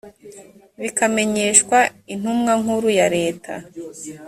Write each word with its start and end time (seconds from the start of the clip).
bikamenyeshwa 0.81 1.77
intumwa 2.13 2.53
nkuru 2.61 2.87
ya 2.99 3.07
leta 3.15 3.53